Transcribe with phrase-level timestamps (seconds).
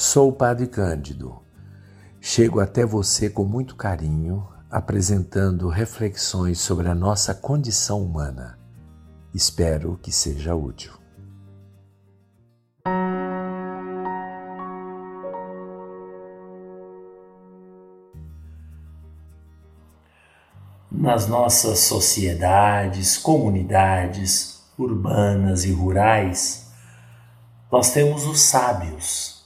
[0.00, 1.42] Sou o Padre Cândido.
[2.20, 8.56] Chego até você com muito carinho, apresentando reflexões sobre a nossa condição humana.
[9.34, 10.92] Espero que seja útil.
[20.92, 26.70] Nas nossas sociedades, comunidades urbanas e rurais,
[27.68, 29.37] nós temos os sábios.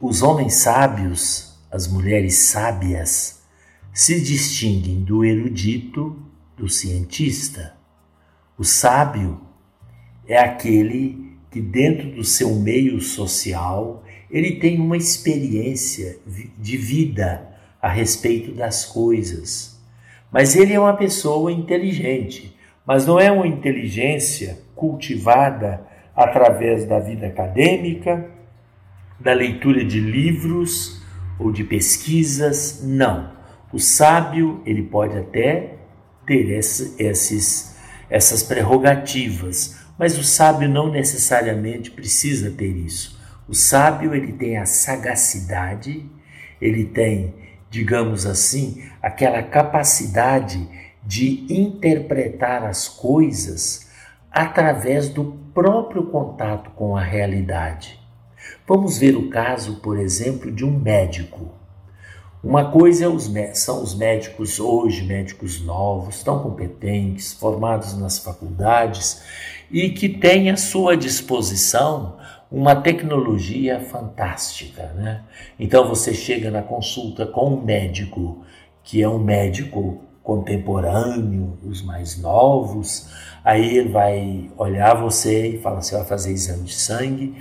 [0.00, 3.42] Os homens sábios, as mulheres sábias,
[3.92, 6.16] se distinguem do erudito,
[6.56, 7.74] do cientista.
[8.58, 9.40] O sábio
[10.26, 16.18] é aquele que dentro do seu meio social, ele tem uma experiência
[16.58, 17.48] de vida
[17.80, 19.76] a respeito das coisas
[20.30, 22.54] mas ele é uma pessoa inteligente,
[22.84, 25.80] mas não é uma inteligência cultivada
[26.14, 28.28] através da vida acadêmica,
[29.18, 31.02] da leitura de livros
[31.38, 33.32] ou de pesquisas, não.
[33.72, 35.74] O sábio, ele pode até
[36.26, 37.76] ter esses,
[38.08, 43.18] essas prerrogativas, mas o sábio não necessariamente precisa ter isso.
[43.48, 46.04] O sábio, ele tem a sagacidade,
[46.60, 47.34] ele tem
[47.70, 50.66] digamos assim, aquela capacidade
[51.04, 53.90] de interpretar as coisas
[54.30, 58.00] através do próprio contato com a realidade.
[58.68, 61.54] Vamos ver o caso, por exemplo, de um médico.
[62.42, 63.06] Uma coisa
[63.38, 69.22] é são os médicos hoje, médicos novos, tão competentes, formados nas faculdades
[69.70, 72.16] e que têm à sua disposição
[72.50, 75.22] uma tecnologia fantástica, né?
[75.58, 78.44] Então você chega na consulta com um médico
[78.82, 83.08] que é um médico contemporâneo, os mais novos,
[83.44, 87.34] aí ele vai olhar você e fala: você vai fazer exame de sangue,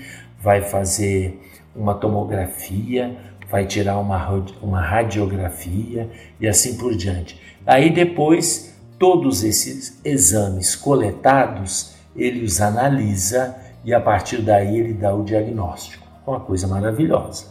[0.46, 1.42] vai fazer
[1.76, 3.18] uma tomografia,
[3.50, 6.08] vai tirar uma, uma radiografia
[6.40, 7.42] e assim por diante.
[7.66, 15.16] Aí depois, todos esses exames coletados, ele os analisa e a partir daí ele dá
[15.16, 16.06] o diagnóstico.
[16.28, 17.48] Uma coisa maravilhosa.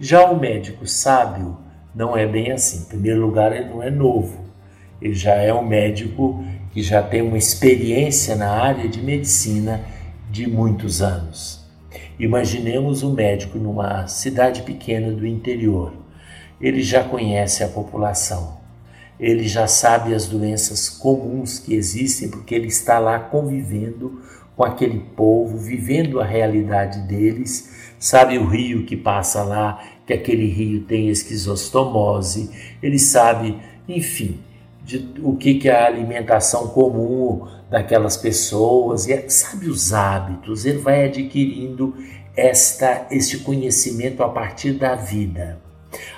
[0.00, 1.58] Já o médico sábio
[1.94, 2.80] não é bem assim.
[2.80, 4.42] Em primeiro lugar, ele não é novo.
[5.02, 6.42] Ele já é um médico
[6.72, 9.82] que já tem uma experiência na área de medicina
[10.30, 11.55] de muitos anos.
[12.18, 15.92] Imaginemos um médico numa cidade pequena do interior.
[16.58, 18.56] Ele já conhece a população.
[19.20, 24.20] Ele já sabe as doenças comuns que existem porque ele está lá convivendo
[24.56, 27.94] com aquele povo, vivendo a realidade deles.
[27.98, 32.50] Sabe o rio que passa lá, que aquele rio tem esquizostomose,
[32.82, 34.38] ele sabe, enfim,
[34.86, 40.64] de, o que, que é a alimentação comum daquelas pessoas, e é, sabe os hábitos,
[40.64, 41.96] ele vai adquirindo
[42.36, 45.58] esta, este conhecimento a partir da vida.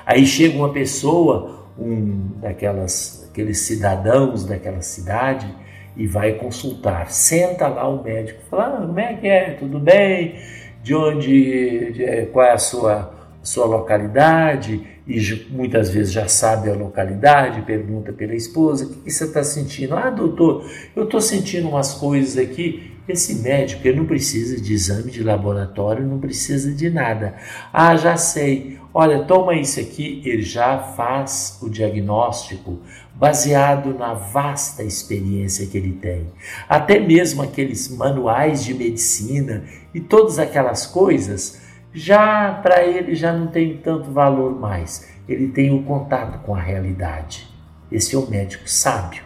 [0.05, 5.53] Aí chega uma pessoa, um daquelas, aqueles cidadãos daquela cidade,
[5.97, 7.11] e vai consultar.
[7.11, 9.51] Senta lá o médico, fala: ah, como é que é?
[9.53, 10.35] Tudo bem?
[10.83, 11.93] De onde?
[11.93, 13.13] De, qual é a sua,
[13.43, 14.98] sua localidade?
[15.09, 19.43] E muitas vezes já sabe a localidade, pergunta pela esposa: o que, que você está
[19.43, 19.97] sentindo?
[19.97, 22.93] Ah, doutor, eu estou sentindo umas coisas aqui.
[23.09, 27.37] Esse médico ele não precisa de exame de laboratório, não precisa de nada.
[27.73, 28.77] Ah, já sei.
[28.93, 32.81] Olha, toma isso aqui, ele já faz o diagnóstico
[33.15, 36.27] baseado na vasta experiência que ele tem.
[36.69, 39.65] Até mesmo aqueles manuais de medicina
[39.95, 41.61] e todas aquelas coisas,
[41.93, 45.09] já para ele já não tem tanto valor mais.
[45.29, 47.49] Ele tem o contato com a realidade.
[47.91, 49.23] Esse é o médico sábio.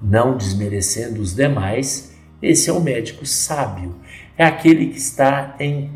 [0.00, 3.94] Não desmerecendo os demais, esse é o médico sábio.
[4.36, 5.90] É aquele que está em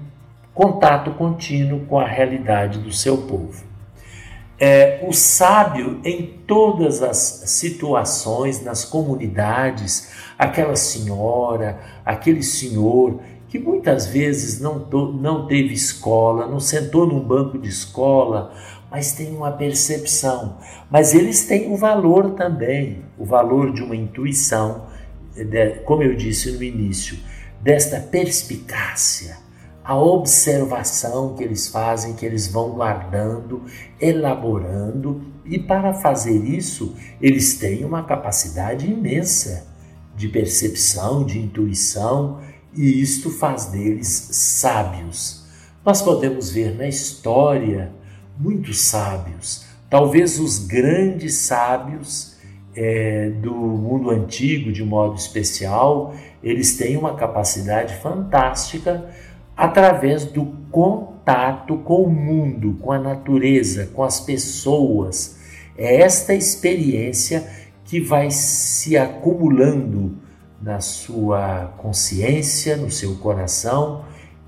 [0.54, 3.67] contato contínuo com a realidade do seu povo.
[4.60, 14.06] É, o sábio em todas as situações, nas comunidades, aquela senhora, aquele senhor que muitas
[14.06, 14.80] vezes não,
[15.12, 18.52] não teve escola, não sentou num banco de escola,
[18.90, 20.58] mas tem uma percepção.
[20.90, 24.86] Mas eles têm o um valor também, o valor de uma intuição,
[25.84, 27.16] como eu disse no início,
[27.62, 29.47] desta perspicácia
[29.88, 33.62] a observação que eles fazem, que eles vão guardando,
[33.98, 39.66] elaborando, e para fazer isso, eles têm uma capacidade imensa
[40.14, 42.38] de percepção, de intuição,
[42.76, 45.46] e isto faz deles sábios.
[45.82, 47.90] Nós podemos ver na história
[48.38, 52.36] muitos sábios, talvez os grandes sábios
[52.76, 59.08] é, do mundo antigo, de modo especial, eles têm uma capacidade fantástica
[59.58, 65.36] através do contato com o mundo, com a natureza, com as pessoas.
[65.76, 67.44] É esta experiência
[67.84, 70.16] que vai se acumulando
[70.62, 74.04] na sua consciência, no seu coração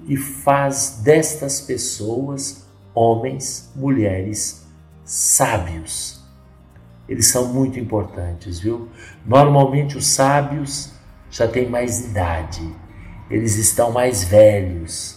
[0.06, 4.64] e faz destas pessoas homens, mulheres
[5.04, 6.24] sábios.
[7.08, 8.88] Eles são muito importantes, viu?
[9.26, 10.92] Normalmente os sábios
[11.30, 12.62] já têm mais idade,
[13.30, 15.16] eles estão mais velhos,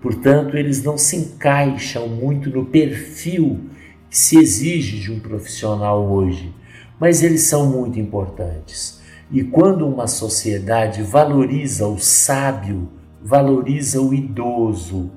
[0.00, 3.60] portanto, eles não se encaixam muito no perfil
[4.08, 6.52] que se exige de um profissional hoje,
[6.98, 9.00] mas eles são muito importantes.
[9.30, 12.88] E quando uma sociedade valoriza o sábio,
[13.22, 15.10] valoriza o idoso,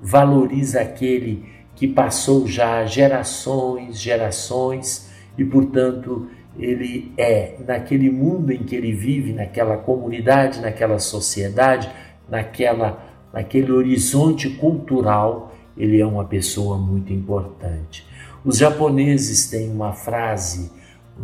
[0.00, 1.44] valoriza aquele
[1.74, 6.28] que passou já gerações, gerações e, portanto,
[6.58, 11.90] ele é naquele mundo em que ele vive, naquela comunidade, naquela sociedade,
[12.28, 18.06] naquela naquele horizonte cultural, ele é uma pessoa muito importante.
[18.44, 20.72] Os japoneses têm uma frase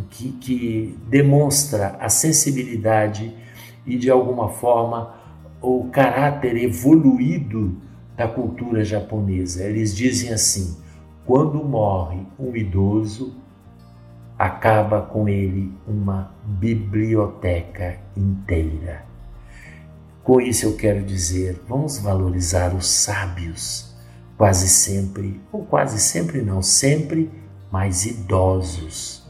[0.09, 3.33] que, que demonstra a sensibilidade
[3.85, 5.15] e, de alguma forma,
[5.61, 7.77] o caráter evoluído
[8.15, 9.63] da cultura japonesa.
[9.63, 10.77] Eles dizem assim:
[11.25, 13.35] quando morre um idoso,
[14.37, 19.05] acaba com ele uma biblioteca inteira.
[20.23, 23.95] Com isso eu quero dizer, vamos valorizar os sábios,
[24.37, 27.31] quase sempre, ou quase sempre não, sempre
[27.71, 29.25] mais idosos.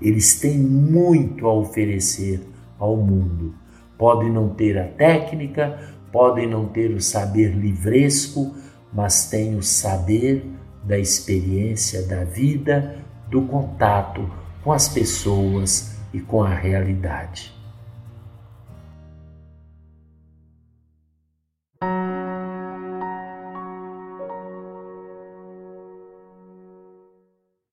[0.00, 2.40] Eles têm muito a oferecer
[2.78, 3.54] ao mundo.
[3.96, 5.78] Podem não ter a técnica,
[6.10, 8.54] podem não ter o saber livresco,
[8.92, 10.44] mas têm o saber
[10.82, 12.96] da experiência da vida,
[13.28, 14.28] do contato
[14.62, 17.57] com as pessoas e com a realidade.